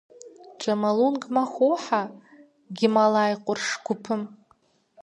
Джомолунгмэ 0.57 1.43
хохьэ 1.53 2.03
Гималай 2.77 3.33
къурш 3.43 3.67
гупым. 3.85 4.21